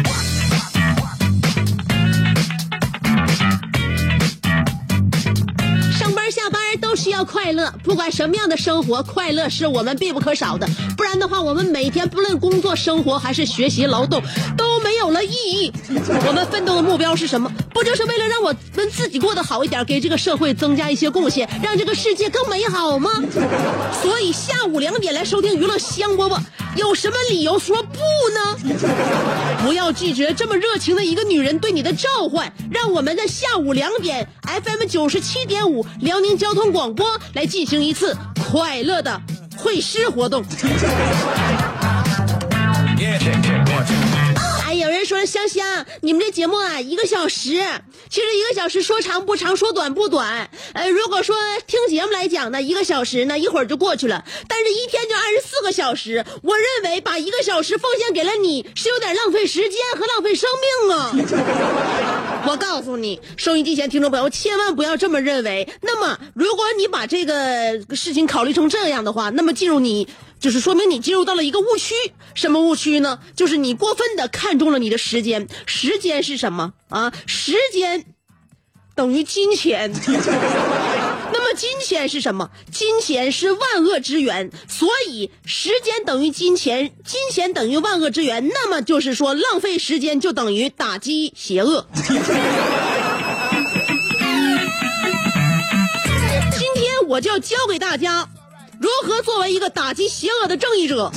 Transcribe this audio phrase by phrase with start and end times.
[6.91, 10.67] 班下班都需要快乐，不管什么样的生活，快乐是我们必不可少的。
[10.97, 14.21] 不然的话，我们每天不论工作、生活还是学习、劳动，
[14.57, 15.71] 都没有了意义。
[16.27, 17.49] 我们奋斗的目标是什么？
[17.73, 23.09] 不就是为了让我们自己过得好一点，给这个社会增加一些贡献，让这个世界更美好吗？
[24.01, 26.37] 所以下午两点来收听娱乐香饽饽，
[26.75, 27.99] 有什么理由说不
[28.33, 28.57] 呢？
[29.63, 38.17] 不要拒绝这么热情的一个女人对你的召唤，让我们在下午两点 FM 九十七点五辽宁交通广广播来进行一次
[38.49, 39.21] 快乐的
[39.55, 40.43] 会师活动。
[45.11, 47.61] 说香香，你们这节目啊，一个小时，
[48.09, 50.49] 其实一个小时说长不长，说短不短。
[50.71, 51.35] 呃，如果说
[51.67, 60.49] 听节目来讲呢，一个小时呢一会儿就过去了，但是一天就二十四个小时，我认为把一个小时奉献给了你是有点浪费时间和浪费生
[60.87, 61.11] 命啊。
[62.47, 65.67] 我告诉你，收音机前听众朋友千万不要这么认为。
[65.81, 70.07] 那么，如果你把这个事情考虑成这样的话，那么进入你
[70.41, 71.93] 就是说明你进入到了一个误区。
[72.33, 73.19] 什么误区呢？
[73.35, 75.47] 就是你过分的看重了你的时间。
[75.65, 77.13] 时间是什么啊？
[77.25, 78.05] 时间
[78.95, 79.93] 等于金钱。
[81.33, 82.49] 那么金钱是什么？
[82.71, 88.49] 金钱是万恶之源，所以时间等于金钱，金钱等于万恶之源。
[88.49, 91.85] 那么就是说，浪费时间就等于打击邪恶。
[96.51, 98.27] 今天我就要教给大家
[98.81, 101.11] 如何作为一个打击邪恶的正义者。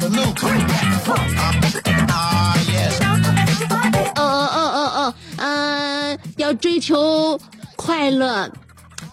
[0.00, 0.44] The Luke.
[2.10, 3.00] Ah, yes.
[4.16, 7.40] 嗯嗯嗯嗯嗯嗯，要追求
[7.74, 8.50] 快乐，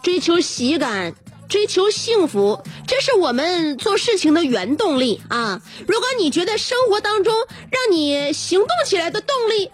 [0.03, 1.13] 追求喜感，
[1.47, 5.61] 追求幸福，这是我们做事情的原动力啊！
[5.87, 7.33] 如果你觉得生活当中
[7.69, 9.71] 让你行动起来的动力。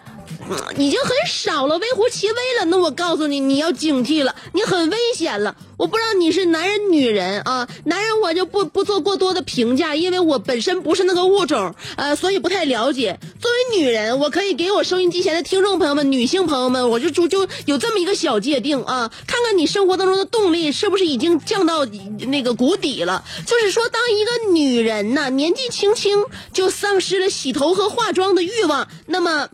[0.78, 2.66] 已经很少了，微乎其微了。
[2.66, 5.56] 那我告诉你，你要警惕了，你很危险了。
[5.78, 13.20] 我不知道你是男人女人啊，男人我就不不做过多的评价，因为我本身不是那个物种，呃，所以不太了解。
[13.40, 23.24] 作为女人，我可以给我收音机前的听众朋友们、女性朋友们，我就就就有这么一个小界定啊，看看你生活当中的动力是不是已经降到那个谷底了。
[23.46, 29.48] 就是说，当一个女人呐，年纪轻轻就丧失了洗头和化妆的欲望，那么。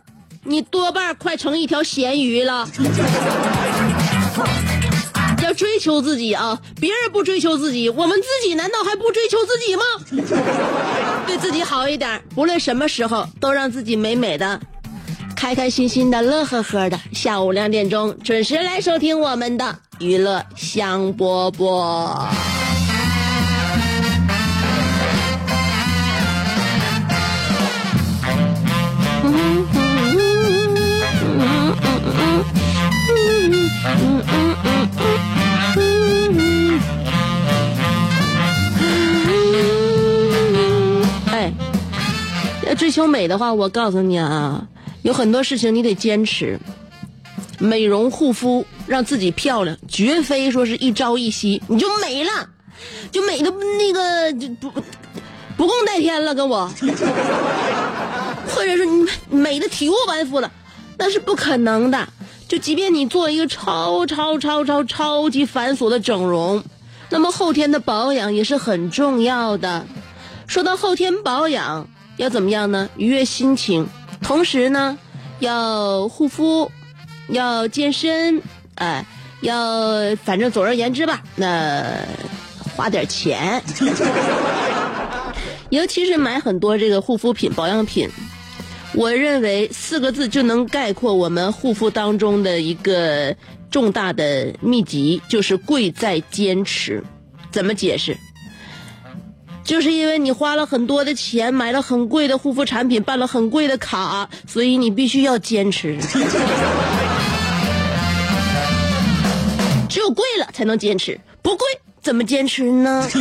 [0.44, 2.68] 你多半快成一条咸鱼了。
[5.42, 6.58] 要追求自己啊！
[6.80, 9.82] 别人不追求自己，我们自己难道还不追求自己吗？
[11.26, 14.58] 对自己好一点，不论什么时候都让自己美美的、
[15.36, 16.98] 开开心心的、乐呵呵的。
[17.12, 22.26] 下午两点钟准时来收听我们的娱乐香饽饽。
[42.74, 44.66] 追求美的话，我告诉你啊，
[45.02, 46.58] 有很多事情你得坚持。
[47.58, 52.30] 美容护肤，让自己漂亮，绝非说是一朝一夕你就美了，
[53.12, 54.70] 就美的那个就不
[55.56, 56.68] 不共戴天了，跟我，
[58.48, 60.50] 或者是你美的体无完肤了，
[60.98, 62.08] 那是不可能的。
[62.48, 66.62] 就即便你做一个超超超超超级繁琐的整容，
[67.08, 69.86] 那么后天的保养也是很重要的。
[70.46, 72.88] 说到后天保养，要怎么样呢？
[72.96, 73.86] 愉悦心情，
[74.20, 74.98] 同时呢，
[75.40, 76.70] 要护肤，
[77.28, 78.42] 要健身，
[78.76, 79.04] 哎、
[79.40, 81.84] 要反正总而言之吧，那
[82.76, 83.62] 花点钱。
[85.70, 88.08] 尤其是买很多这个护肤品、保养品，
[88.94, 93.34] 我认为四个字就能概括我们护肤当中的一个
[93.70, 97.02] 重大的秘籍，就是贵在坚持。
[97.50, 98.16] 怎么解释？
[99.64, 105.98] 就是因为你花了很多的钱，买了很贵的护肤产品，办了很贵的卡，所以你必须要坚持。
[109.88, 111.66] 只有贵了才能坚持，不贵
[112.02, 113.08] 怎么坚持呢？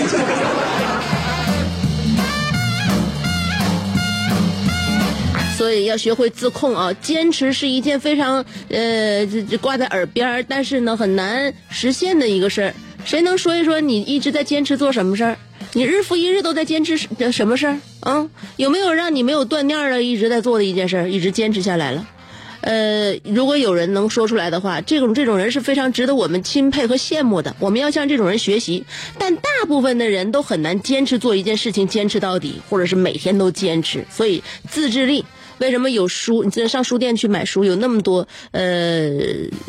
[5.58, 6.92] 所以要学会自控啊！
[7.02, 9.26] 坚持是一件非常呃，
[9.62, 12.74] 挂在耳边，但是呢很难实现的一个事儿。
[13.06, 15.38] 谁能说一说你一直在坚持做什么事儿？
[15.76, 17.78] 你日复一日都在坚持什什么事儿？
[18.02, 22.08] 啊，有没有让你没有断念的一直在做的一件事，一直坚持下来了？
[22.62, 27.56] 呃，如果有人能说出来的话，这种这种人是非常值得我们钦佩和羡慕的。
[27.60, 28.86] 我们要向这种人学习。
[29.18, 34.06] 但大部分的人都很难坚持做一件事情，坚持到底，或者是每天都坚持。
[34.10, 35.26] 所以自制力。
[35.64, 36.44] 为什么有书？
[36.44, 39.10] 你在上书店去买书，有那么多呃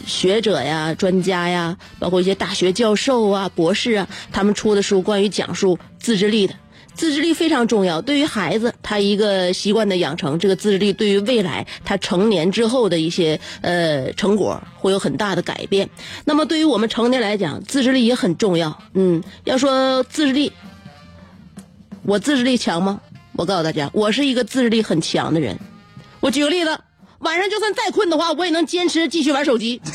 [0.05, 6.55] 学者呀、专家呀，包括一些大学教授啊、博士啊，他们出的书关于讲述自制力的。
[6.95, 15.89] 自制力非常重要，对于孩子他一个习惯的养成，这个自制力对于未来他成年之后的一些呃成果会有很大的改变。
[16.25, 18.83] 那么对于我们成年来讲，自制力也很重要。
[18.95, 20.53] 嗯，要说自制力，
[22.03, 23.01] 我自制力强吗？
[23.37, 25.57] 我告诉大家，我是一个自制力很强的人。
[26.25, 26.81] 我举个例子，
[27.19, 29.79] 晚上就算再困的话，我也能坚持继续玩手机。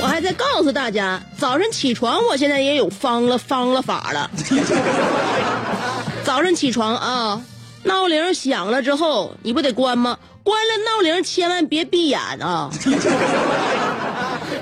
[0.00, 4.30] 我还在告诉大家，早上起床，我现在也有方了方了法了。
[6.24, 7.42] 早上起床啊，
[7.82, 10.16] 闹铃响了之后，你不得关吗？
[10.42, 12.70] 关了闹铃，千万别闭眼啊。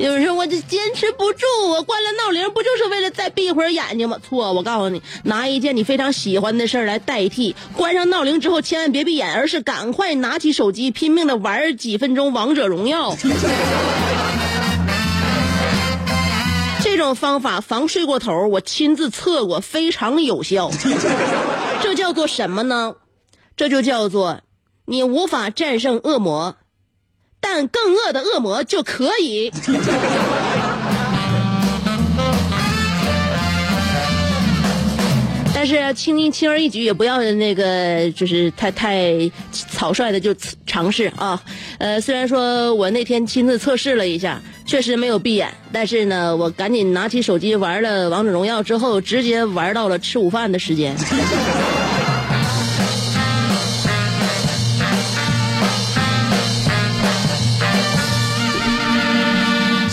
[0.01, 4.17] 有人说我这坚持不住，我关了闹铃，不就是为了再闭会儿眼睛吗？
[4.27, 7.55] 错，我告诉你，拿一件你非常喜欢的事儿来代替。
[7.77, 13.15] 关上闹铃之后，千万别闭眼，而是赶快拿起手机，拼命的玩几分钟王者荣耀。
[16.83, 20.71] 这种方法防睡过头，我亲自测过，非常有效。
[21.83, 22.95] 这叫做什么呢？
[23.55, 24.41] 这就叫做
[24.87, 26.57] 你无法战胜恶魔。
[27.41, 29.51] 但更恶的恶魔就可以。
[35.53, 40.35] 但是轻轻而易举也不要那个，就是太太草率的就
[40.65, 41.39] 尝试啊。
[41.77, 50.97] 呃，虽然说我那天亲自测试了一下，确实没有闭眼，但是呢，我赶紧拿起手机玩了王者荣耀之后，直接玩到了吃午饭的时间。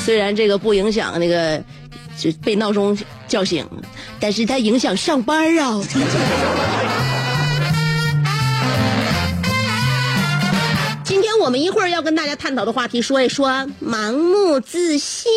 [0.07, 1.61] 虽然这个不影响那个
[2.17, 3.67] 就被闹钟叫醒，
[4.21, 5.83] 但是它影响上班啊。
[11.03, 13.49] 今天我们一会儿要跟大家探讨的话题，说一说
[13.85, 15.27] 盲目自信。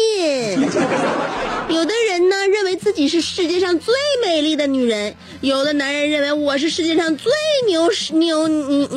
[1.69, 3.93] 有的人呢认为自己是世界上最
[4.25, 7.33] 美丽的女人，有的男人认为我是世界上最
[7.67, 8.89] 牛牛牛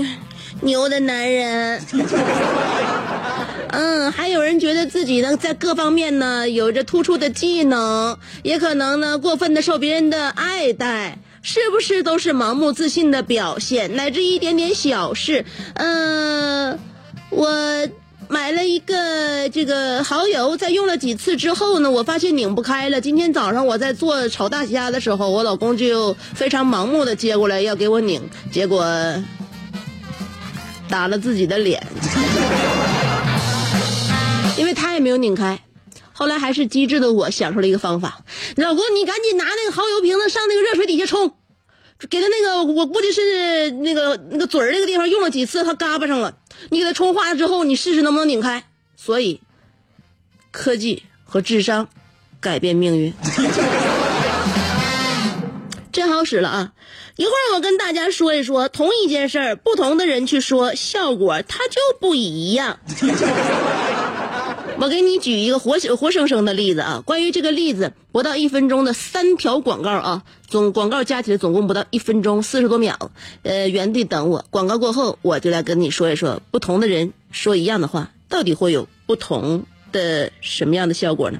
[0.63, 1.81] 牛的男人。
[3.69, 13.95] 嗯，还有人觉得自己呢，在各方面呢有着突出的技能，也可能呢过分的受别人的爱戴，是不是都是盲目自信的表现？
[13.95, 15.43] 乃至一点点小事，
[15.73, 16.77] 嗯，
[17.31, 17.49] 我
[18.27, 23.01] 买了一个这个蚝油，在用了几次之后呢，我发现拧不开了。
[23.01, 28.85] 今天早上我在做炒大虾的时候，我老公就非常盲目的接过来要给我拧，结果
[30.93, 31.81] 打了自己的脸。
[34.55, 35.59] 因为他也没有拧开，
[36.11, 38.23] 后来还是机智的我想出了一个方法，
[38.57, 41.33] 老公，你赶紧拿那个蚝油瓶子上那个热水底下冲，
[42.11, 46.37] 给他那个我估计是那个那个嘴儿那个地方用了几次，它嘎巴上了，
[46.69, 48.63] 你给他冲化了之后，你试试能不能拧开。
[48.95, 49.41] 所以，
[50.51, 51.89] 科技和智商
[52.39, 53.11] 改变命运，
[56.23, 56.71] 开始了啊！
[57.17, 62.79] 一会儿我跟大家说一说，同一件事儿，不同的人去说，效果它就不一样。
[64.79, 67.03] 我给你举一个活活生生的例子啊！
[67.05, 73.11] 关于这个例子，不到一分钟的三条广告啊，总广告加起来总共不到一分钟，四十多秒。
[73.43, 81.39] 呃，原地等我，广告过后我就来跟你说一说，不同的人说一样的话，到底会有不同的什么样的效果呢？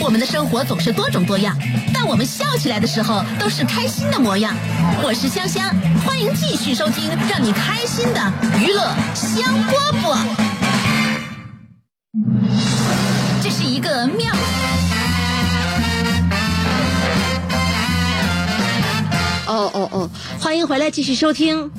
[0.00, 1.56] 我们的生活总是多种多样，
[1.92, 4.54] 但我们笑起来的时候都是开心的模样。
[5.02, 5.74] 我是香香，
[6.06, 10.18] 欢迎继续收听让你开心的娱乐香饽饽。
[13.42, 14.32] 这是一个妙。
[19.46, 21.70] 哦哦哦，欢迎回来，继续收听，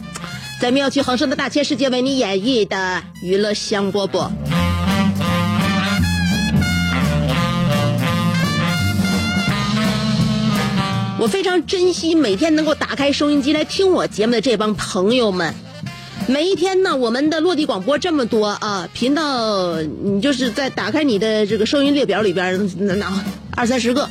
[0.60, 4.30] 在妙趣横生的大千世界为你演绎的娱乐香饽饽。
[11.20, 15.54] 我非常珍惜每天能够打开收音机来听我节目的这帮朋友们。
[16.28, 23.12] 每一天呢，我们的落地广播这么多啊，频道你就是在打开你的这个收音列表里边，那那
[23.54, 24.08] 二三十个，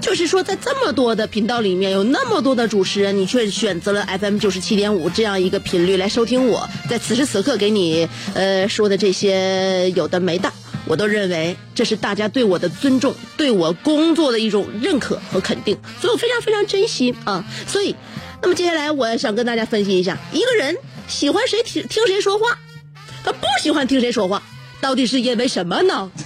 [0.00, 10.50] 就是说在这么多的频道里面，有那么多的主持人，你却选择了 FM 九十七点五这样一个频率来收听我在此时此刻给你呃说的这些有的没的。
[10.92, 17.42] 我都认为这是大家对我的尊重，对我工作的一种认可和肯定，所以我非常非常珍惜啊。
[17.66, 17.96] 所以，
[18.42, 20.76] 那么接下来我想跟大家分析一下，一个人
[21.08, 22.58] 喜欢谁听听谁说话，
[23.24, 24.42] 他不喜欢听谁说话，
[24.82, 26.10] 到底是因为什么呢？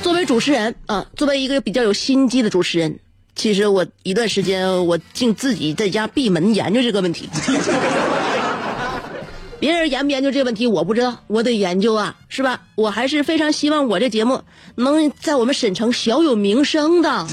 [0.00, 3.00] 作为主持人啊，作为一个比较有心机的主持人，
[3.34, 7.28] 其实我一段时间我竟自己在家闭门研究这个问题。
[9.58, 12.60] 别人研不研究这问题我不知道，我得研究啊，是吧？
[12.74, 14.42] 我还是非常希望我这节目
[14.76, 17.26] 能在我们省城小有名声的，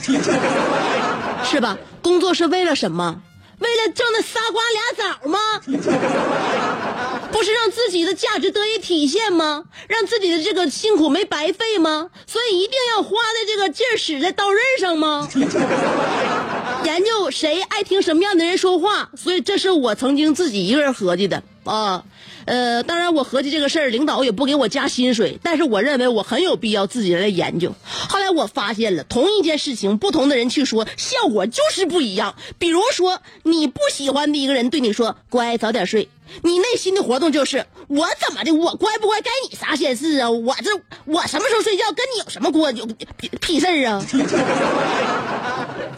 [1.43, 1.77] 是吧？
[2.01, 3.21] 工作是为了什么？
[3.59, 5.39] 为了挣那仨瓜俩枣吗？
[7.31, 9.63] 不是让自己的价值得以体现吗？
[9.87, 12.09] 让自己的这个辛苦没白费吗？
[12.27, 15.27] 所以一定要花的这个劲儿使在刀刃上吗？
[16.83, 22.03] 研究谁爱听什么样的人说话，所以这是我曾经自己一个人合计的啊。
[22.45, 27.73] 呃，当然我合计这个事儿，领导也不给我加薪水，但是我认为我很有必要自己来研究。
[28.09, 32.35] 后来我发现了，同一件事情，不同的人去说，效果就是不一样。
[32.57, 36.09] 比如说，你不喜欢的一个人对你说“乖，早点睡”，
[36.43, 40.29] 你内心的活动就是“我怎么的，我乖不乖，该你啥闲事啊？
[40.29, 40.71] 我这
[41.05, 44.03] 我什么时候睡觉跟你有什么关有屁屁事儿啊？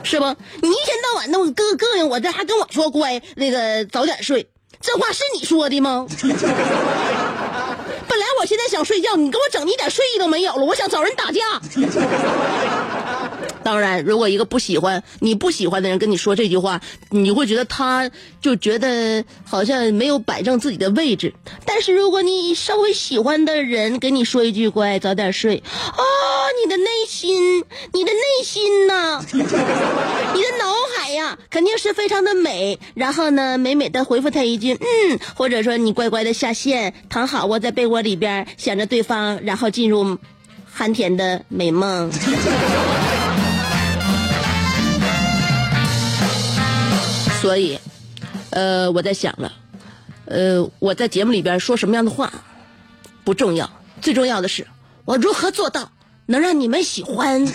[0.04, 0.26] 是不？
[0.62, 4.48] 你一天到晚那么膈膈应我，这还跟我说乖，那个早点睡。
[4.86, 6.06] 这话是你说的吗？
[8.08, 10.64] 本来我现在想睡觉，你给我整的一点睡意都没有了。
[10.64, 11.60] 我想找人打架。
[13.66, 21.34] 当然，如果一个不喜欢你不喜欢的人跟你说这句话，你会觉得他就觉得好像没有摆正自己的位置。
[21.66, 26.04] 但是如果你稍微喜欢的人跟你说一句“乖，早点睡”，啊，
[26.64, 32.80] 你的内心，你的内心呢，你的脑海呀，肯定是非常的美。
[32.94, 40.20] 然后呢，美美的回复他一句“嗯”，或者说你乖乖的下线，躺好窝在被窝里边，想着对方，然后进入
[40.78, 42.12] 酣甜的美梦。
[47.42, 47.80] 所以，
[48.50, 49.52] 呃，我在想了，
[50.26, 52.32] 呃，我在节目里边说什么样的话
[53.24, 53.70] 不重要，
[54.02, 54.68] 最重要的是
[55.06, 55.92] 我如何做到
[56.26, 57.46] 能让你们喜欢。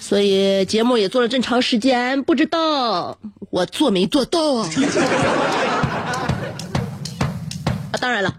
[0.00, 3.18] 所以节目也做了这么长时间，不知道
[3.50, 4.68] 我做没做到啊？
[7.92, 8.34] 啊，当然了。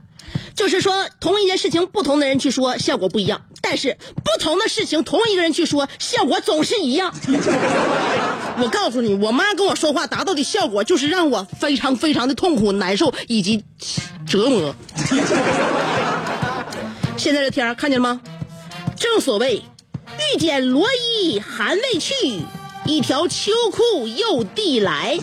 [0.60, 3.44] 就是说，同一件事情，不同的人去说，效果不一样。
[3.62, 7.14] 但是，不同的事情，同一个人去说，效果总是一样。
[8.62, 13.64] 我告诉你，我妈跟我说话达到的效果，就是让我非常非常的痛苦、难受以及
[14.28, 14.76] 折磨。
[17.16, 18.20] 现在这天看见了吗？
[18.98, 19.64] 正所谓，
[20.34, 22.14] 遇见罗衣还未去，
[22.86, 25.18] 一条秋裤又递来。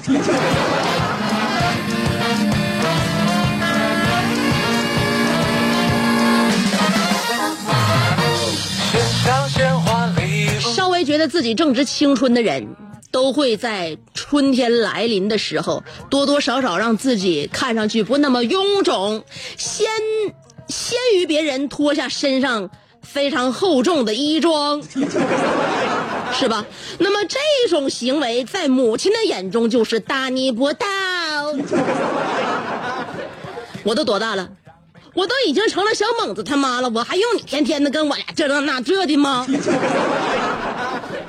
[11.27, 12.67] 自己正值青春的人，
[13.11, 19.25] 都会在春天来临的时候，多多少少让自己看上去不那么臃肿，
[19.57, 19.89] 先
[20.69, 22.71] 先于别人脱下身上
[23.03, 24.83] 非常厚重的衣装，
[26.33, 26.67] 是吧？
[26.99, 30.87] 那么这种行为在母亲的眼中就是大逆不道。
[33.85, 34.49] 我都多大了？
[35.15, 39.47] 我都已经成了小猛子他妈了，我还用你天天的跟我俩这这那这的吗？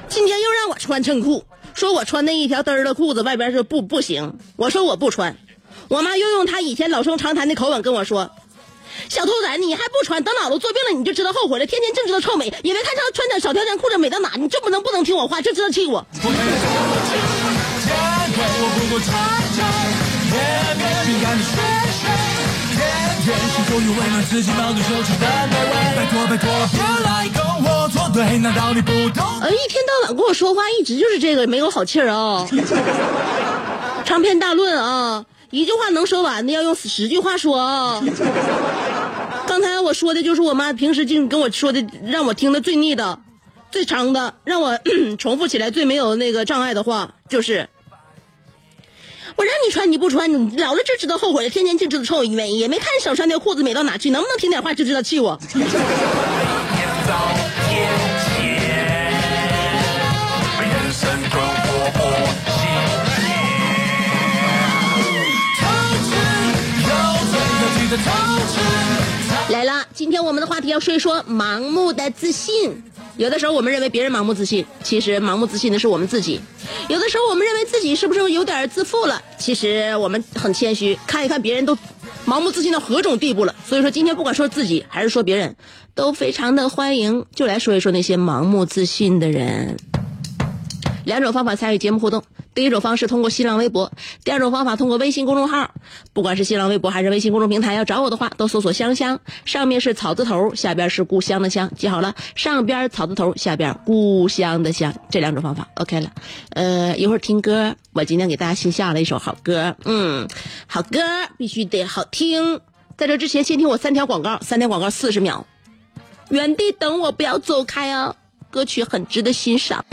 [0.10, 5.38] 今天又让我穿衬裤，说我穿那一条嘚儿的裤子外边是不不行，我说我不穿。
[5.90, 8.32] 我妈又用她以前老生常谈的口吻跟我说
[9.10, 11.66] ：“小兔崽，你还不穿，等老了做病了你就知道后悔了。
[11.66, 14.32] 天天净知道臭美，以为看上穿点小条件裤子美到哪？
[14.38, 16.06] 你就不能不能听我话，就知道气我。
[29.42, 32.48] 呃，一天到晚跟我说话，一直就是这个没有好气儿啊，
[34.06, 37.60] 长篇大论啊，一句话能说完的要用十句话说。
[37.60, 38.02] 啊。
[39.46, 43.20] 刚才我说的就是我妈平时净跟我说的，让我听的最腻的、
[43.72, 44.80] 最长的，让我
[45.18, 47.70] 重复起来最没有那个障碍的话，就是
[49.38, 55.40] 我让你穿你不穿，你老了就知道后悔了，天天净知道臭美，也没看手上条裤子美到哪去，能不能听点话就知道气我。
[69.50, 72.84] 来了，今天我们的话题要说一说盲目的自信。
[73.18, 76.40] 有的时候我们认为别人盲目自信，其实盲目自信的是我们自己。
[76.88, 81.76] 有的时候我们认为自己是不是有点自负了，其实我们很谦虚，看一看别人都
[82.26, 83.56] 盲目自信到何种地步了。
[83.66, 85.56] 所以说今天不管说自己还是说别人，
[85.96, 89.78] 都非常的欢迎，就来说一说那些盲目自信的人。
[91.08, 92.22] 两种方法参与节目互动，
[92.54, 93.90] 第一种方式通过新浪微博，
[94.26, 95.72] 第二种方法通过微信公众号。
[96.12, 106.12] 不管是新浪微博还是微信公众平台，要找我的话，都搜索“香香”，上面是草字头，下边是故乡的乡，记好了，上边草字头，下边故乡的乡，这两种方法 OK 了。
[106.50, 110.28] 呃，一会儿听歌，我今天给大家新下了一首好歌，嗯，
[110.68, 111.00] 好歌
[111.38, 112.60] 必须得好听。
[112.98, 115.48] 在这之前，先听我三条广告，三条广告四十秒，
[116.28, 118.14] 原地等我，不要走开啊！
[118.50, 119.86] 歌曲很值得欣赏。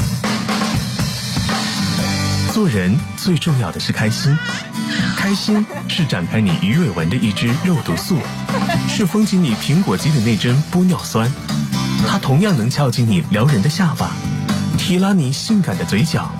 [2.54, 4.32] 做人最重要的是开心，
[5.16, 8.16] 开心是展开你鱼尾纹的一支肉毒素，
[8.88, 11.28] 是封紧你苹果肌的那针玻尿酸，
[12.06, 14.12] 它同样能翘起你撩人的下巴，
[14.78, 16.30] 提拉你性感的嘴角，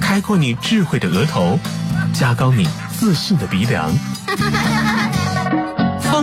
[0.00, 1.56] 开阔你智慧的额头，
[2.12, 2.68] 加高你
[2.98, 3.92] 自信的鼻梁。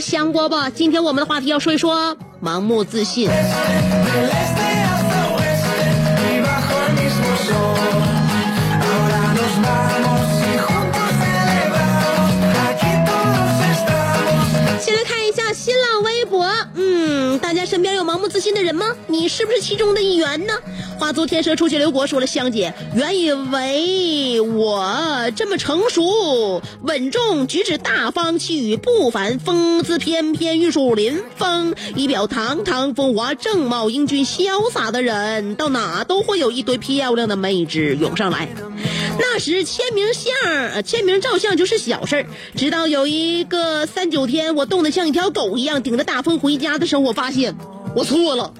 [0.00, 0.70] 香锅吧。
[0.70, 3.30] 今天我们的话题要说一说盲目自信。
[18.34, 18.96] 自信的人吗？
[19.06, 20.54] 你是不是其中的一员呢？
[20.98, 38.48] 花足天蛇出去刘国说了，香姐，原以为我这么成熟、稳重、举止大方、气宇不凡、风姿翩翩、玉树临风、仪表堂堂、风华正茂、英俊潇洒的人，到哪都会有一堆漂亮的妹纸涌上来。
[39.20, 40.34] 那时签名相、
[40.72, 47.54] 呃签名照相就是小事儿，直到有一个三九天，我冻得像一条狗一样，顶着大风回家的时候，我发现
[47.94, 48.52] 我错了。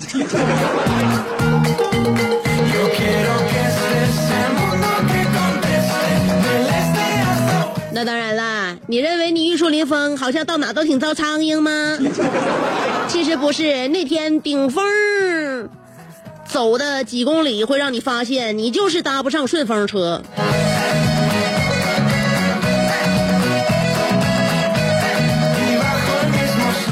[7.93, 11.99] 那当然啦，你认为你玉树临风，好像到哪都挺遭苍蝇吗？
[13.09, 14.85] 其实不是，那天顶风
[16.47, 20.23] 走的几公里，会让你发现你就是搭不上顺风车。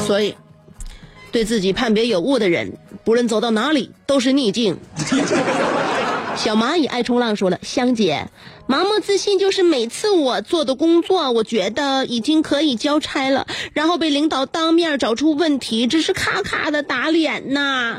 [0.06, 0.36] 所以，
[1.32, 4.78] 对自己判别有误的人，不论走到哪里都是逆境。
[6.36, 8.28] 小蚂蚁爱冲浪说了：“香姐，
[8.66, 17.98] 盲目自信就是每次我做的工作，我觉得已经可以交差了，然后被领导当面找出问题，只是咔咔的打脸呐。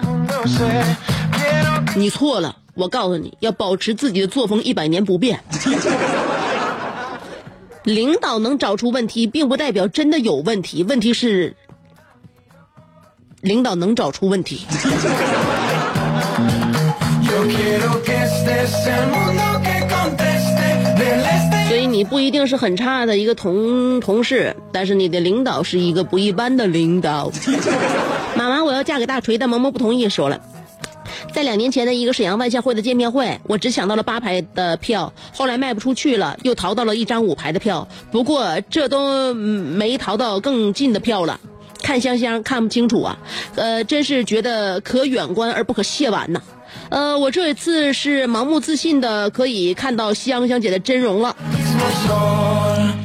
[1.95, 5.43] 你错了，我告诉你要保持自己的作风一百年不变。
[7.83, 11.55] 领导能找出问题，并不代表真的有问题，问题是
[13.43, 14.65] 领导能找出问题。
[21.67, 27.29] 所以你不一定是很差的一个同同事，但是你的领导是一个不一般的领导。
[28.37, 30.39] 妈妈，我要嫁给大锤，但萌萌不同意，说了。
[31.33, 37.89] 在两年前的一个沈阳万象汇的见面会，我只抢到了八排的票，后来卖不出去了，又淘到了一张五排的票。
[38.09, 39.35] 不过这都嗯
[39.75, 41.41] 没淘到更近的票了。
[41.83, 43.17] 看香香看不清楚啊，
[43.55, 46.41] 呃，真是觉得可远观而不可亵玩呐。
[46.89, 51.35] 呃，我这一次是盲目自信的，可以看到香香姐的真容了。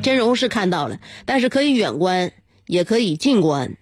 [0.03, 2.33] 真容是看到了，但是可以远观，
[2.67, 3.77] 也可以近观，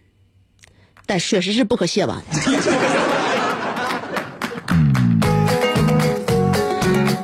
[1.05, 2.23] 但确实是不可亵玩。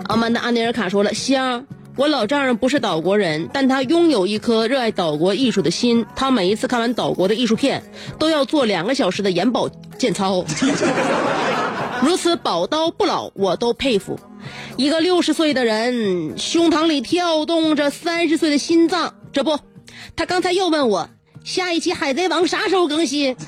[0.08, 6.06] 阿 曼达安尼尔卡说了：“香，我老丈人不是岛国人，但他拥有一颗热爱岛国艺术的心。
[6.16, 7.82] 他每一次看完岛国的艺术片，
[8.18, 10.44] 都要做两个小时的眼保健操。
[12.02, 14.18] 如此宝刀不老，我都佩服。
[14.76, 19.14] 一个六十岁的人，胸膛里跳动着三十岁的心脏。
[19.32, 19.58] 这不，
[20.16, 21.10] 他刚才又问我，
[21.44, 23.36] 下一期《海贼王》啥时候更新？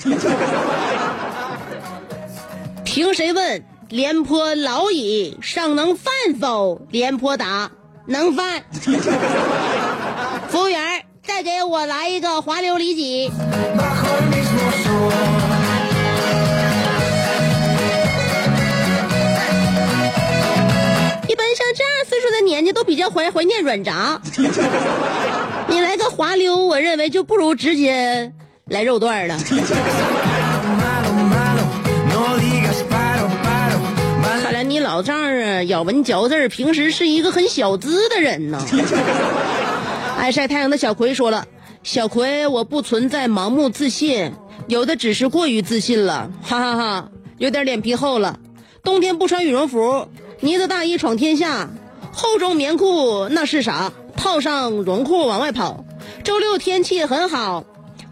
[2.85, 3.65] 凭谁问？
[3.89, 6.83] 廉颇老矣，尚能饭否？
[6.91, 7.71] 廉颇答：
[8.07, 8.63] 能饭。
[10.49, 10.79] 服务员，
[11.27, 13.25] 再给我来一个滑溜里脊。
[21.27, 24.21] 一般像这样岁数的年纪都比较怀怀念软炸，
[25.67, 28.33] 你来个滑溜，我认为就不如直接
[28.67, 29.37] 来肉段了。
[34.85, 38.63] 老丈人啊咬文嚼字儿，平时是一个很小资的人呢。
[40.19, 41.47] 爱 晒太阳的小葵说了
[41.83, 44.35] ：“小葵，我不存在盲目自信，
[44.69, 48.39] 有的只是过于自信了，哈哈哈有点脸皮厚了。
[48.83, 50.07] 冬天不穿羽绒服，
[50.41, 51.71] 呢子大衣闯天下，
[52.13, 53.91] 厚重棉裤那是啥？
[54.19, 55.83] 套上绒裤往外跑。
[56.23, 57.65] 周六天气很好，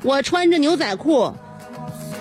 [0.02, 1.34] 我穿着牛仔裤，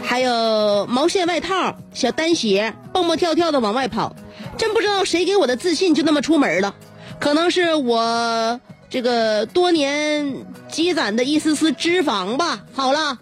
[0.03, 4.13] 还有毛线外套、小单鞋，蹦蹦跳跳的往外跑。
[4.61, 6.75] 真不知道谁给我的自信就那么出门了，
[7.19, 12.59] 可能是我这个多年积攒的一丝丝脂肪吧。
[12.75, 13.17] 好了，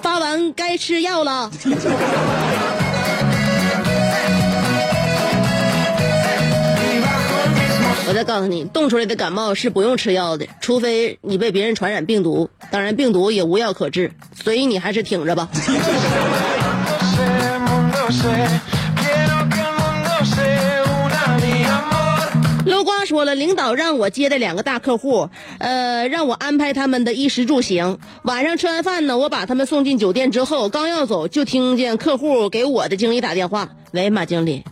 [0.00, 1.50] 发完该吃药了。
[8.06, 15.48] 我再告诉你，冻出来的感冒是不用吃药的，除非你被别人传染病毒，当然病毒也无药可治，所以你还是挺着吧。
[22.64, 27.98] 楼瓜说了，领导让我接待两个大客户，呃，让我安排他们的衣食住行。
[28.22, 34.64] 晚上吃完饭呢，我把他们送进酒店之后，刚要走，就听见客户给我的经理打电话：“喂，马经理，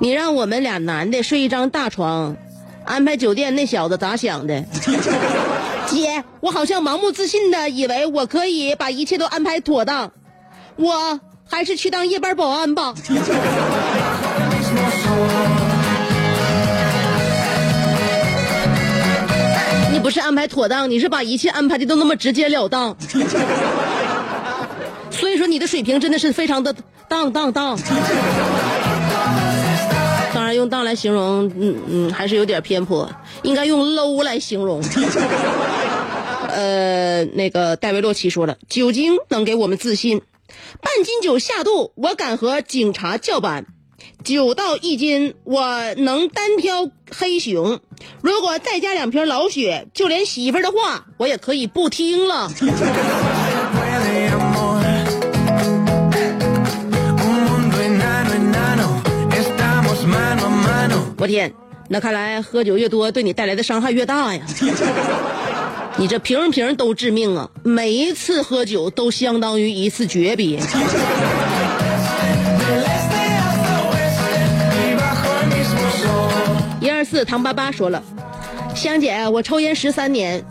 [0.00, 2.36] 你让我们俩男的睡一张大床，
[2.84, 4.64] 安排酒店那小子咋想的？”
[5.88, 10.12] 姐，我好像盲目自信的以为我可以把一切都安排妥当，
[10.76, 11.18] 我
[11.48, 12.92] 还是去当夜班保安吧。
[20.08, 22.96] 不是安排妥当，你是把一切安排的都那么直截了当。
[25.12, 26.74] 所以说你的水平真的是非常的
[27.08, 27.78] 当当当。
[30.32, 33.06] 当然用当来形容，嗯嗯，还是有点偏颇，
[33.42, 34.82] 应该用 low 来形容。
[36.56, 40.22] 呃，那个戴维洛奇说了，酒精能给我们自信，
[40.80, 43.66] 半斤酒下肚，我敢和警察叫板。
[44.24, 47.80] 九到一斤，我能单挑黑熊。
[48.20, 52.50] 如果再加两瓶老雪，就连媳妇儿的话，我也可以不听了。
[61.16, 61.52] 我天，
[61.88, 64.42] 那看来喝酒越多，对你带来的伤害越大呀！
[65.96, 67.50] 你这瓶瓶都致命啊！
[67.64, 70.60] 每一次喝酒都相当于一次诀别。
[77.10, 78.02] 四唐八八说了，
[78.74, 80.44] 香姐，我抽烟十三年，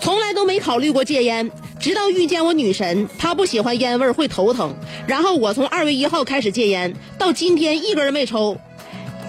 [0.00, 4.74] 从来都没考虑过戒烟，直到遇见我女神，她不喜欢烟味儿会头疼，
[5.06, 8.56] 然后我从二月一号开始戒烟，到今天一根没抽，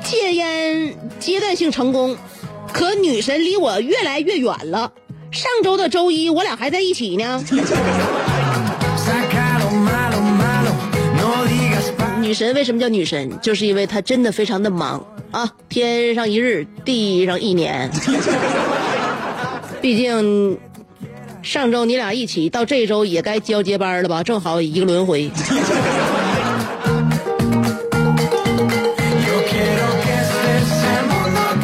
[0.06, 2.16] 戒烟阶段性成功，
[2.72, 4.94] 可女神离我越来越远了。
[5.32, 7.44] 上周的周一，我俩还在一起呢。
[12.22, 13.38] 女神为什么叫女神？
[13.42, 17.92] 就是因为她真的非常的忙啊，天上一日，地上一年。
[19.82, 20.58] 毕竟
[21.44, 24.24] 上周你俩一起，到这周也该交接班了吧？
[24.24, 25.30] 正好一个轮回。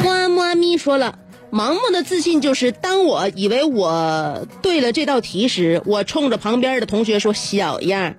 [0.03, 1.17] 妈妈咪说了，
[1.51, 8.15] 盲目的自信就是当我以为我对了这道题时，我冲着旁边的同学说：“小样，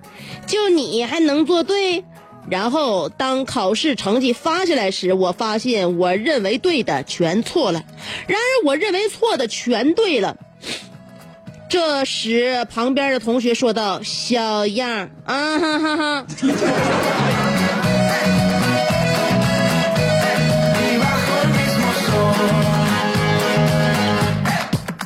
[0.47, 2.03] 就你还能做对？”
[2.49, 7.83] 然后当考试成绩发下来时，我发现我认为对的全错了，
[8.27, 10.37] 然而我认为错的全对了。
[11.67, 16.25] 这时，旁边的同学说道：“小样啊哈哈哈！”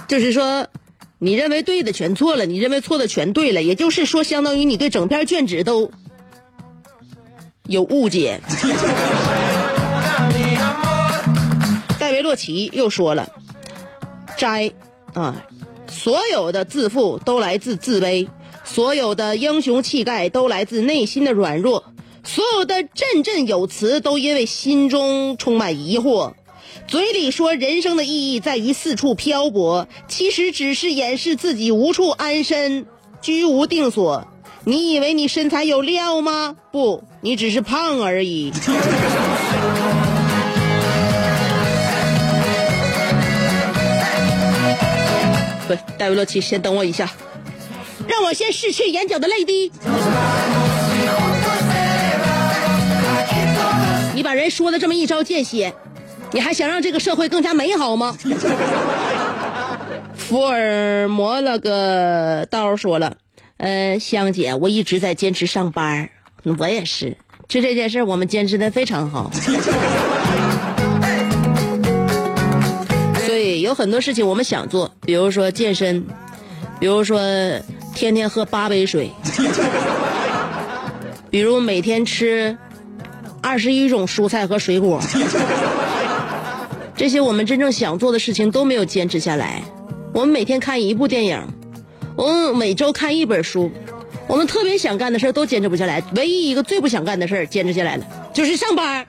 [0.08, 0.68] 就是说，
[1.20, 5.90] 你认为对的全错了，你认为错的全对了，也就是说，相当于你对整篇卷纸都
[7.70, 8.42] 有误解。
[12.00, 13.30] 戴维洛奇又说了，
[14.36, 14.72] 摘
[15.14, 15.46] 啊，
[15.88, 18.28] 所有的自负都来自自卑，
[18.64, 21.84] 所有的英雄气概都来自内心的软弱，
[22.24, 26.34] 所有的振振有词都因为心中充满疑惑。
[26.88, 32.88] 嘴里说人生的意义在于四处漂泊，其实只是掩饰自己无处安身，
[33.22, 34.28] 居无定所。
[34.70, 36.56] 你以为你身材有料吗？
[36.72, 38.52] 不，你只是胖而已。
[45.68, 47.10] 不，戴维洛奇，先等我一下，
[48.08, 49.72] 让我先拭去眼角的泪滴。
[54.14, 55.74] 你把人说的这么一招见血，
[56.32, 58.16] 你还想让这个社会更加美好吗？
[60.16, 63.18] 福尔摩了个刀说了，
[63.60, 66.10] 呃，香姐，我一直在坚持上班，
[66.58, 67.18] 我也是，
[67.50, 69.30] 就这件事，我们坚持的非常好。
[73.26, 76.06] 所以有很多事情我们想做，比如说健身，
[76.80, 77.20] 比如说
[77.94, 79.12] 天天喝八杯水，
[81.30, 82.58] 比如每天吃
[83.42, 85.02] 二十一种蔬菜和水果。
[86.96, 89.62] 这些我们真正想做的事情都没有坚持下来。
[90.14, 91.42] 我们每天看一部电影，
[92.20, 93.72] 我们每周看一本书，
[94.28, 96.04] 我们特别想干的事都坚持不下来。
[96.18, 98.86] 唯一一个最不想干的事坚持下来了，就是上班。
[98.98, 99.06] 儿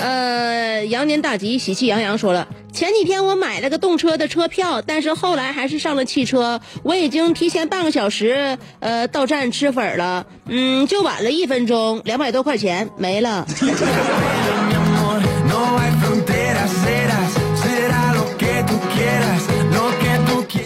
[0.00, 6.60] 呃，羊年大吉，喜气洋洋说了，前几天我买了个动车的车票，但是后来还是上了汽车。
[6.82, 13.46] 我已经提前半个小时，呃，到站吃粉儿了，嗯，就晚了一分钟，两百多块钱没了。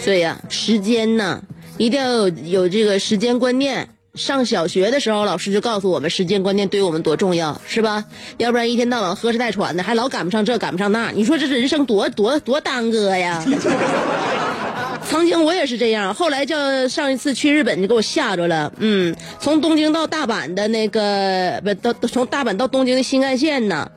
[0.03, 1.41] 所以啊，时间呢，
[1.77, 3.87] 一定要有有这个时间观念。
[4.15, 8.03] 上小学的时候，老师就告诉我们时间观念对我们多重要，是吧？
[8.37, 13.43] 要不然一天到晚喝哧带喘的，还老赶不上这赶不上那，你说这人生多多多耽搁呀！
[15.09, 18.71] 曾经我也是这样，后来叫上一次去日本就给我吓着了。
[18.77, 23.89] 嗯，从东京到大阪的那个不到从大阪到东京的新干线呢，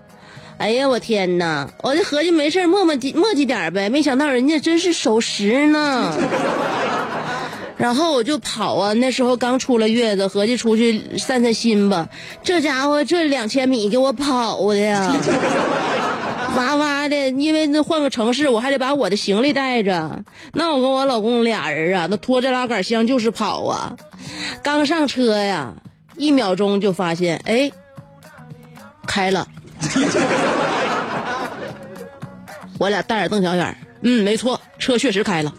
[0.59, 1.69] 哎呀我天哪！
[1.83, 6.17] 我就合计没事磨磨叽磨叽点呗，没想到人家真是守时呢。
[7.77, 12.09] 然后我就跑啊，那时候刚出了月子，合计出去散散心吧。
[12.43, 15.13] 这家伙这两千米给我跑的呀，
[16.57, 20.23] 哇哇的，因为那换个城市，我还得把我的行李带着。
[20.53, 23.97] 那我跟我老公俩人啊，那拖着拉杆箱就是跑啊。
[24.63, 25.75] 刚上车呀，
[26.17, 27.71] 一秒钟就发现，哎，
[29.07, 29.47] 开了。
[32.79, 35.53] 我俩大眼瞪小眼嗯，没错，车确实开了。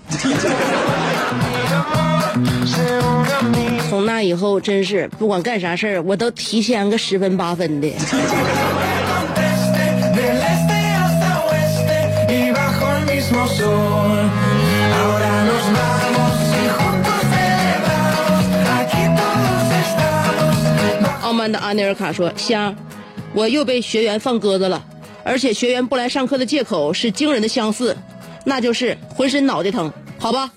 [3.89, 7.87] 从那以后真是不管干啥事儿我都提前个十分八分的。
[21.21, 22.75] 奥曼的阿内尔卡说香
[23.33, 24.83] 我又被学员放鸽子了
[25.23, 27.95] 而且学员不来上课的借口是惊人的相似
[28.45, 30.51] 那就是浑身脑袋疼好吧？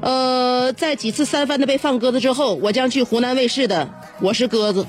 [0.00, 3.84] 呃，在几次三番的被放鸽子之后，我将去湖南卫视的
[4.20, 4.84] 《我是鸽子》。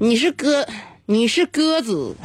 [0.00, 0.66] 你是鸽，
[1.06, 2.16] 你是鸽子，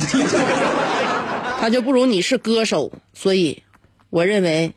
[1.59, 3.61] 他就不如你是歌手，所以，
[4.09, 4.73] 我认为，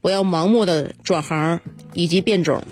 [0.00, 1.60] 不要盲目的转行
[1.94, 2.62] 以及变种。”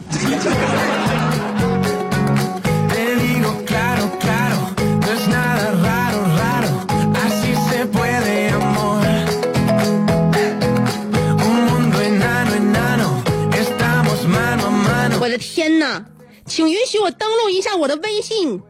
[15.78, 16.04] 那，
[16.46, 18.60] 请允许我登录一下我的微信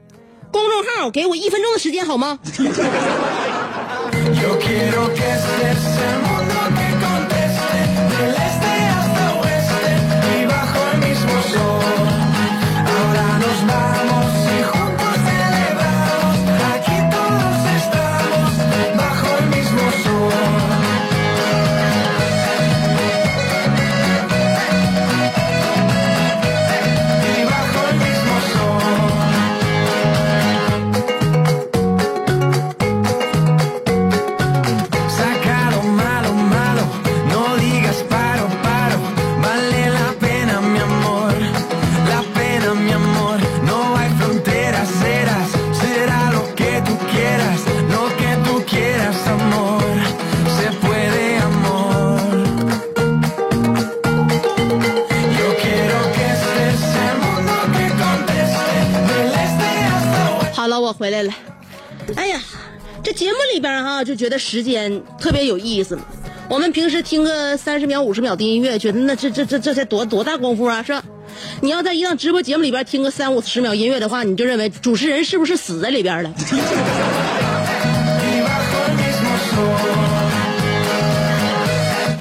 [0.52, 2.38] 公众号，给我一分钟的时间好吗？
[63.68, 65.98] 边哈、就觉得时间特别有意思。
[66.48, 71.04] 我们平时听个三十秒、五十秒的音乐，觉得那这这这这才多多大功夫啊，是吧？
[71.60, 76.32] 你要在一档直播节目里边听个三五十秒音乐的话，你就认为主持人是不是死在里边了？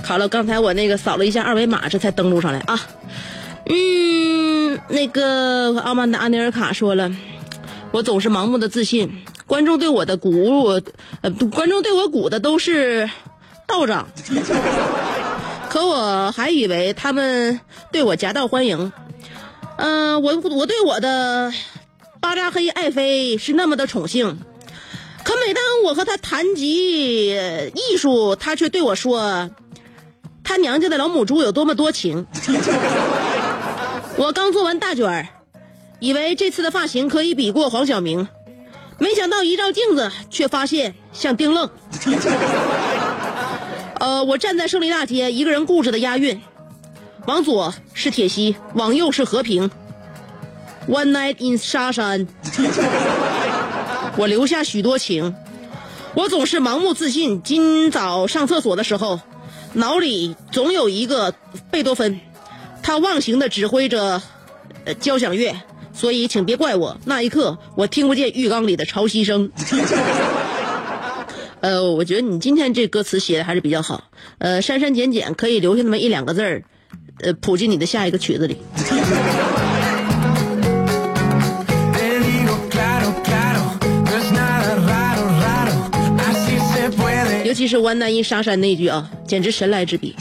[0.03, 2.79] 好了，刚才我那个扫了一下二维码，这才登录上来啊。
[3.69, 7.09] 嗯，那个傲慢的阿尼尔卡说了，
[7.91, 9.09] 我总是盲目的自信，
[9.47, 10.81] 观众对我的鼓，
[11.21, 13.09] 呃，观众对我鼓的都是
[13.65, 14.07] 道长。
[15.69, 17.59] 可 可我还以为他们
[17.91, 18.91] 对我夹道欢迎。
[19.77, 21.53] 嗯、我我对我的
[22.19, 24.39] 巴扎黑爱妃是那么的宠幸，
[25.23, 29.51] 可每当我和他谈及艺术，他却对我说，
[30.43, 32.25] 他娘家的老母猪有多么多情。
[34.17, 35.27] 我刚做完大卷儿，
[35.99, 38.27] 以为这次的发型可以比过黄晓明，
[38.99, 41.69] 没想到一照镜子，却发现像丁愣。
[43.99, 46.41] 呃，我站在胜利大街，一个人固执的押韵，
[47.25, 49.69] 往左是铁西，往右是和平。
[50.87, 52.27] One night in 沙山，
[54.17, 55.35] 我留下许多情。
[56.13, 57.43] 我总是盲目自信。
[57.43, 59.19] 今早上厕所的时候，
[59.73, 61.33] 脑里总有一个
[61.69, 62.19] 贝多芬，
[62.81, 64.21] 他忘形的指挥着
[64.85, 65.53] 呃交响乐，
[65.97, 66.95] 所以请别怪我。
[67.05, 69.49] 那一刻，我听不见浴缸里的潮汐声。
[71.59, 74.03] 呃，我觉得你今天这歌词写的还是比较好。
[74.37, 76.63] 呃，删删减减可以留下那么一两个字儿，
[77.21, 78.57] 呃，谱进你的下一个曲子里。
[87.43, 90.15] 尤其是湾南因沙山那句啊，简直神来之笔。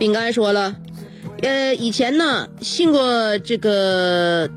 [0.00, 0.74] 饼干说了，
[1.42, 4.48] 呃，以前呢信过这个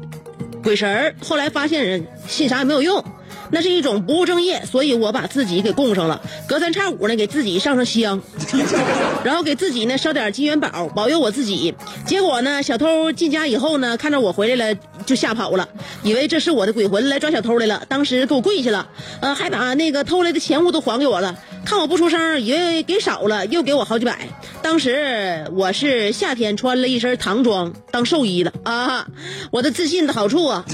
[0.63, 3.03] 鬼神儿，后来发现人信啥也没有用，
[3.51, 8.21] 那是一种不务正业，所以我把自己给供上了，隔三差五呢给自己上上香，
[9.25, 11.75] 然后给自己呢烧点金元宝，保佑我自己。
[12.05, 15.67] 结果呢，小偷进家以后呢，看着我回来了就吓跑了，
[16.03, 18.87] 以为这是我的鬼魂来抓小偷来了，当时给我跪下了，
[19.19, 21.37] 呃，还把那个偷来的钱物都还给我了。
[21.65, 24.17] 看我不出声，以为给少了，又给我好几百。
[24.63, 29.05] 当时我是夏天穿了一身唐装当寿衣的啊！
[29.51, 30.65] 我的自信的好处啊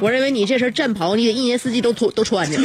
[0.00, 2.58] 我认为你这身战袍，你得一年四季都脱都穿着。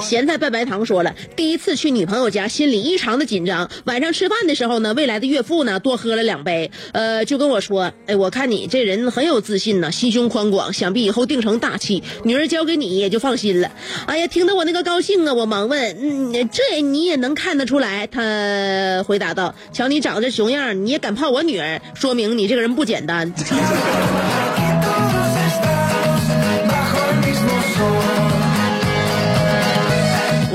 [0.00, 3.68] 咸菜拌白糖说了，第一次去女朋友家，心里异常的紧张。
[3.84, 13.72] 晚上吃饭的时候呢，未来的岳父呢多喝了两杯，呃，就跟我说，哎，我看你这人很有自信呢，心胸宽广，想必以后定成大器，女儿交给你也就放心了。
[14.06, 18.06] 哎呀，听得我那个高兴啊，我忙问，嗯，这你也能看得出来？
[18.06, 23.32] 他回答道，瞧你长这熊样，你也敢泡我女儿，说明你这个人不简单。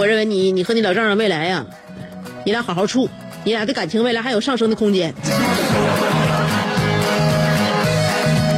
[0.01, 1.63] 我认为你你和你老丈人未来呀、
[2.43, 3.07] 你俩好好处，
[3.43, 5.13] 你俩的感情未来还有上升的空间。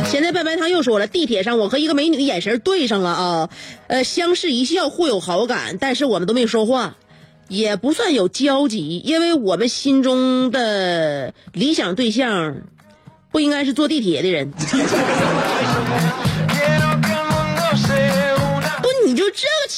[0.05, 3.49] 现在白白糖又说了，地铁上我和一个美女的眼神对上了啊，
[3.87, 6.95] 呃，相视一笑，互有好感，但是我们都没说话，
[7.49, 12.55] 也不算有交集，因为我们心中的理想对象
[13.33, 14.49] 不应该是坐地铁的人。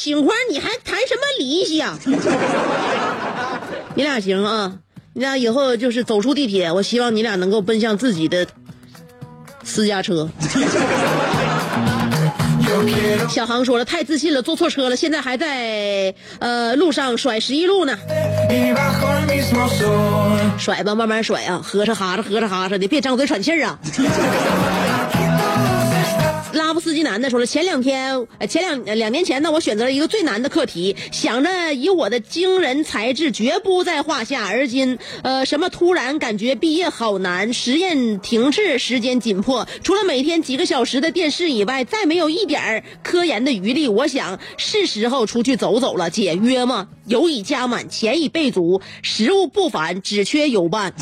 [0.06, 1.98] 警花，你还谈什么理想？
[3.96, 4.74] 你俩行啊，
[5.14, 8.46] 你俩以后就是走出地铁，我希望你俩能够奔向自己的
[9.64, 10.30] 私家车。
[13.28, 17.98] 小航说了，太自信了，坐错车了，现在还在呃路上甩十一路呢，
[20.60, 23.80] 甩吧，慢慢甩啊，喝着哈着，喝着哈着的，别张嘴喘气儿啊。
[26.56, 34.48] 拉布斯基男的说了，前两天，前两两年前呢，我选择了一个最难的课题，想着以我的惊人才智绝不在话下。
[34.48, 43.88] 而今，呃，什么突然感觉毕业好难，实验停滞，时间紧迫，除了每天几个小时的电视以外，再没有一点儿科研的余力。
[43.88, 46.10] 我想是时候出去走走了。
[46.16, 46.88] 解约吗？
[47.08, 50.94] 油已加满，钱已备足，食物不凡，只缺有伴。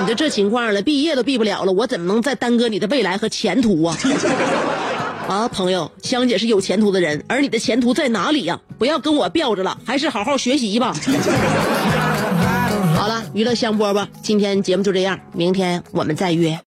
[0.00, 3.96] 你都这情况了，毕业都毕不了了，我怎么能再耽搁你的未来和前途啊？
[5.26, 10.94] 啊，朋友，香姐是有前途的人，而你的前途在哪里呀、不要跟我吊着了，还是好好学习吧。
[12.94, 16.58] 好了，娱乐香饽饽，今天节目就这样，明天我们再约。